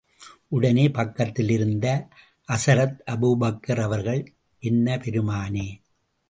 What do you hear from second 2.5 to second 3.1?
அசரத்